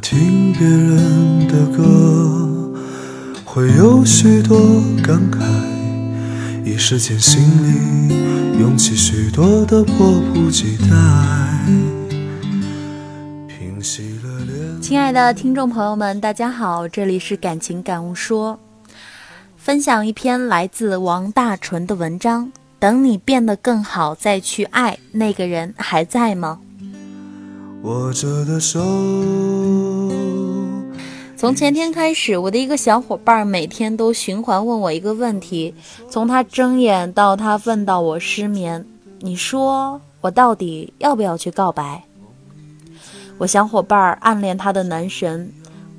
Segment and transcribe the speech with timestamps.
[0.00, 2.72] 听别人的歌，
[3.44, 4.58] 会有许多
[5.02, 5.40] 感慨，
[6.64, 10.86] 一时间心里涌起许多的迫不及待。
[13.46, 18.58] 平息了脸，亲爱的听众朋友们，大家好，这里是感情感悟说，
[19.56, 22.52] 分享一篇来自王大纯的文章。
[22.80, 26.60] 等你变得更好再去爱，那个人还在吗？
[27.84, 28.80] 握着的手。
[31.36, 35.74] 从前天开始，我的一个小伙伴每天都循环问我一个问题，
[36.08, 38.86] 从他睁眼到他问到我失眠，
[39.20, 42.02] 你说我到底要不要去告白？
[43.36, 45.52] 我小伙伴暗恋他的男神，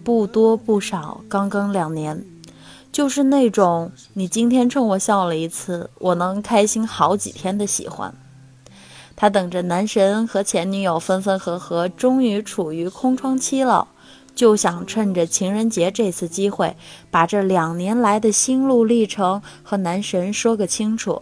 [0.04, 2.26] 不多不少，刚刚两年。
[2.91, 8.12] 就是那种你今天冲我笑了一次，我能开心好几天的喜欢。
[9.15, 13.87] 他等着男神和前女友分分合合，终于处于空窗期了，
[14.35, 16.75] 就想趁着情人节这次机会，
[17.09, 21.21] 把这两年来的心路历程和男神说个清楚。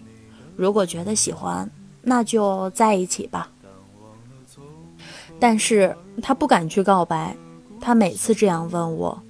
[0.56, 1.70] 如果觉得喜欢，
[2.02, 3.50] 那就在一起吧。
[5.40, 7.36] 但是他不敢去告白，
[7.80, 9.24] 他每次这样问我，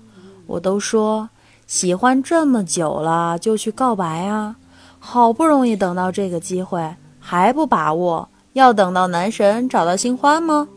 [0.48, 1.30] 我都说。
[1.66, 4.58] 喜欢这么久了，就去告白啊！
[5.00, 8.30] 好不容易等到这个机会，还不把握？
[8.54, 10.68] 要等到男神找到新欢吗？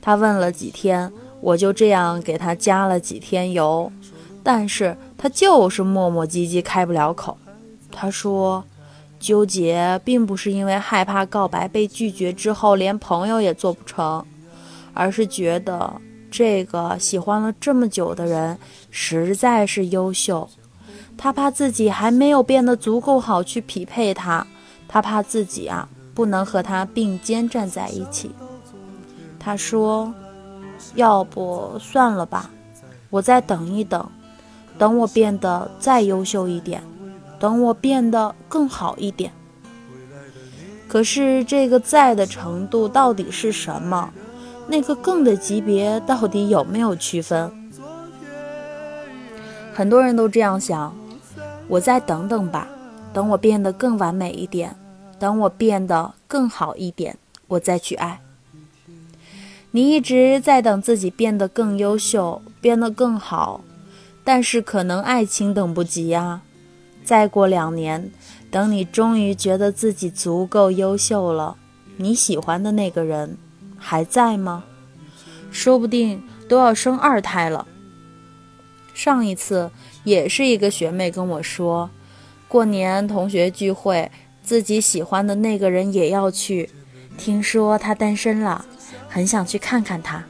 [0.00, 3.92] 他问了几天，我就这样给他加了几天油，
[4.42, 7.36] 但是他就是磨磨唧唧开不了口。
[7.90, 8.64] 他说，
[9.20, 14.24] 纠结并不是因为害怕告白被拒绝之后连朋友也做不成，
[14.92, 16.00] 而是觉得。
[16.36, 18.58] 这个喜欢了这么久的人
[18.90, 20.48] 实在是优秀，
[21.16, 24.44] 他怕自己还没有变得足够好去匹配他，
[24.88, 28.30] 他怕自己啊不能和他并肩站在一起。
[29.38, 30.14] 他说
[30.94, 32.50] ：“要不算了吧，
[33.10, 34.08] 我再等一等，
[34.78, 36.82] 等我变得再优秀一点，
[37.38, 39.32] 等我变得更好一点。”
[40.88, 44.10] 可是这个在的程度到底是什么？
[44.66, 47.52] 那个更的级别到底有没有区分？
[49.74, 50.94] 很多人都这样想，
[51.68, 52.68] 我再等等吧，
[53.12, 54.74] 等我变得更完美一点，
[55.18, 57.16] 等我变得更好一点，
[57.48, 58.20] 我再去爱。
[59.70, 63.62] 你一直在等自己变得更优秀，变得更好，
[64.22, 66.42] 但是可能爱情等不及呀。
[67.04, 68.10] 再过两年，
[68.50, 71.56] 等你终于觉得自己足够优秀了，
[71.96, 73.36] 你喜欢的那个人。
[73.76, 74.64] 还在吗？
[75.50, 77.66] 说不定都要生二胎了。
[78.94, 79.70] 上一次
[80.04, 81.90] 也是一个学妹跟我说，
[82.48, 84.10] 过年同学聚会，
[84.44, 86.68] 自己喜欢的那个人也要去，
[87.16, 88.64] 听说他单身了，
[89.08, 90.22] 很想去看看他，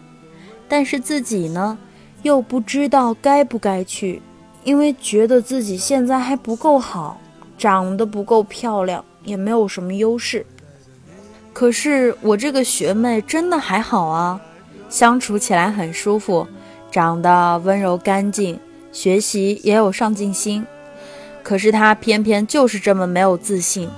[0.69, 1.76] 但是自己呢，
[2.22, 4.22] 又不知道该不该去，
[4.62, 7.20] 因为觉得自己现在还不够好，
[7.58, 10.46] 长得不够漂亮，也没有什么优势。
[11.52, 14.41] 可是我这个学妹真的还好啊，
[14.88, 16.46] 相处起来很舒服，
[16.91, 18.60] 长得温柔干净，
[18.92, 20.64] 学习也有上进心。
[21.42, 23.88] 可是她偏偏就是这么没有自信，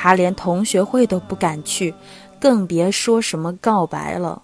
[0.00, 1.92] 他连同学会都不敢去，
[2.38, 4.42] 更别说什么告白了。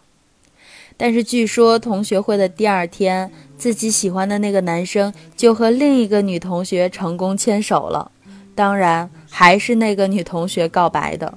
[0.97, 8.11] 但是据说同学会的第二天，自己喜欢的那个男生就和另一个女同学成功牵手了，
[8.57, 11.33] 当然还是那个女同学告白的。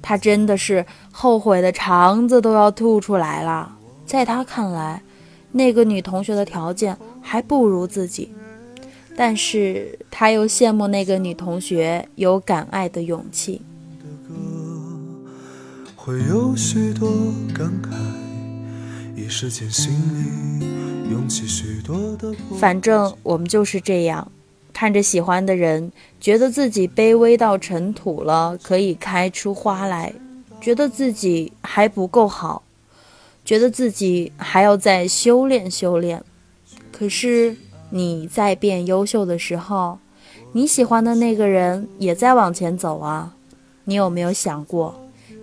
[0.00, 3.76] 他真的是后悔的肠子都要吐出来了。
[4.06, 5.02] 在他看来，
[5.50, 8.32] 那个女同学的条件还不如自己，
[9.16, 13.62] 但是他又羡慕那个女同学有敢爱的勇气。
[22.58, 24.30] 反正我们就是这样。
[24.72, 30.14] 看着喜欢的人，觉得自己卑微到尘土了，可以开出花来；
[30.60, 32.62] 觉得自己还不够好，
[33.44, 36.24] 觉得自己还要再修炼修炼。
[36.90, 37.54] 可是
[37.94, 39.98] 你在变优秀的时候，
[40.52, 43.34] 你喜欢的那个人也在往前走啊。
[43.84, 44.94] 你有没有想过，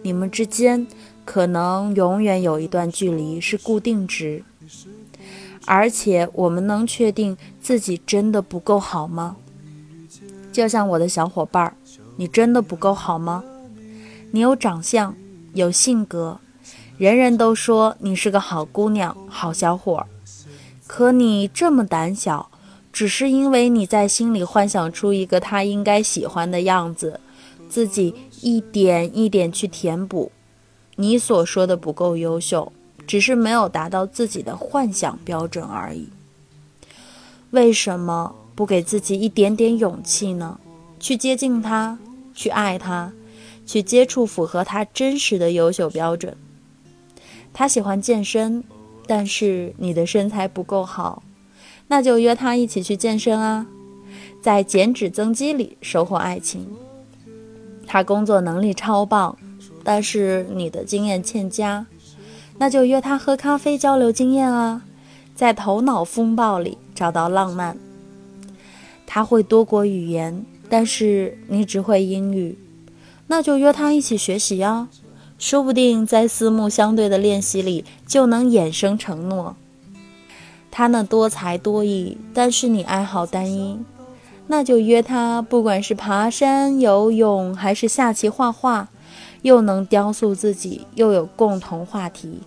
[0.01, 0.88] 你们之间
[1.24, 4.44] 可能永远有一段距离是固定值？
[5.66, 9.36] 而且我们能确定自己真的不够好吗？
[10.52, 11.75] 就像我的小伙伴儿，
[12.16, 13.44] 你真的不够好吗？
[14.31, 15.16] 你有长相，
[15.54, 16.40] 有性格，
[16.98, 20.07] 人人都说你是个好姑娘、好小伙儿。
[20.89, 22.50] 可你这么胆小，
[22.91, 27.19] 只是因为你在心里幻想出一个他应该喜欢的样子，
[27.69, 30.31] 自己一点一点去填补。
[30.95, 32.74] 你所说的不够优秀。
[33.06, 36.09] 只是没有达到自己的幻想标准而已。
[37.50, 40.59] 为什么不给自己一点点勇气呢？
[41.00, 41.97] 去接近他，
[42.35, 43.12] 去爱他，
[43.65, 46.38] 去接触符合他真实的优秀标准。
[47.51, 48.63] 他喜欢健身，
[49.09, 51.23] 但是你的身材不够好，
[51.88, 53.65] 那就约他一起去健身啊，
[54.39, 56.67] 在减脂增肌里收获爱情。
[57.88, 59.35] 他工作能力超棒，
[59.83, 61.88] 但是你的经验欠佳，
[62.59, 64.83] 那就约他喝咖啡交流经验啊，
[65.33, 67.75] 在头脑风暴里找到浪漫。
[69.07, 72.56] 他会多国语言，但是你只会英语，
[73.25, 74.88] 那就约他一起学习啊。
[75.39, 79.56] 说不定在四目相对的练习里就能衍生承诺。
[80.69, 83.80] 他呢多才多艺，但是你爱好单一，
[84.47, 88.89] 那就约他，不管是爬山、游泳还是下棋、画画，
[89.41, 92.42] 又能雕塑自己，又有共同话题。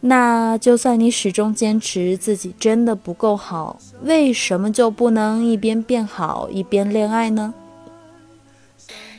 [0.00, 7.54] 那就算你始终坚持自己真的不够好，为什么就不能一边变好一边恋爱呢？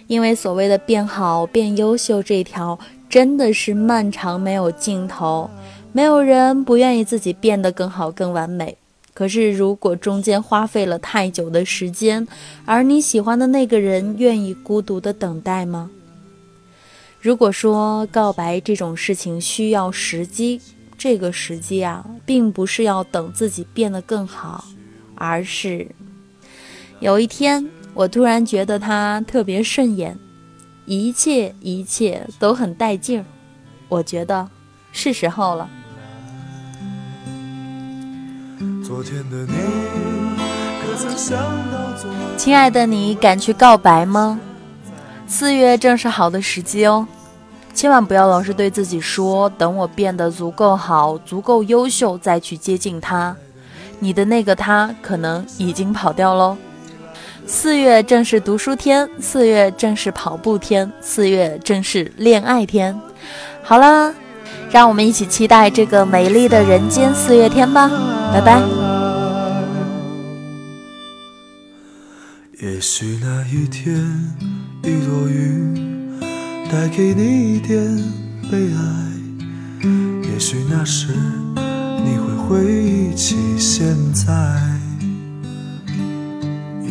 [0.09, 5.47] 因为所谓的变好、变优秀这条，真的是漫长没有尽头。
[5.91, 8.75] 没有人不愿意自己变得更好、更完美。
[9.13, 12.27] 可是，如果中间花费了太久的时间，
[12.65, 15.91] 而你喜欢的那个人愿意孤独的等待吗？
[17.21, 20.59] 如果说告白这种事情需要时机，
[20.97, 24.65] 这个时机啊，并不是要等自己变得更好，
[25.13, 25.87] 而是
[26.99, 27.69] 有一天。
[27.99, 30.17] 我突然觉得他特别顺眼，
[30.85, 33.25] 一切一切都很带劲儿，
[33.89, 34.47] 我觉得
[34.93, 35.69] 是时候了。
[42.37, 44.39] 亲爱的，你敢去告白吗？
[45.27, 47.05] 四月正是好的时机哦，
[47.73, 53.35] 千万不要老是对自己说等我变得足够好、足够优秀再去接近他，
[53.99, 56.55] 你的那个他可能已经跑掉喽。
[57.51, 62.95] 四月正是读书天，四月正是跑步天，四月正是恋爱天。
[63.63, 64.13] 好了，
[64.69, 67.89] 让我们一起期待这个美丽的人间四月天吧！
[68.31, 68.61] 拜拜。
[72.61, 73.95] 也许那一天，
[74.83, 76.19] 一朵云
[76.71, 77.83] 带给你一点
[78.51, 79.89] 悲哀；
[80.31, 81.07] 也许那时，
[81.55, 84.29] 你会回忆起现在。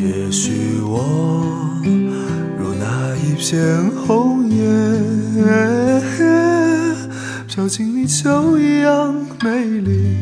[0.00, 1.82] 也许我
[2.56, 4.62] 如那一片红叶
[7.48, 9.12] 飘进你秋一样
[9.42, 10.16] 美丽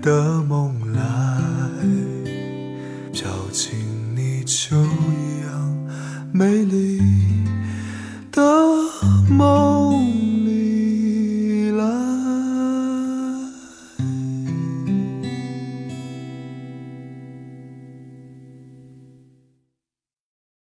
[0.00, 1.02] 的梦来
[3.12, 3.74] 飘进
[4.16, 5.76] 你秋一样
[6.32, 7.02] 美丽
[8.32, 8.42] 的
[9.28, 9.79] 梦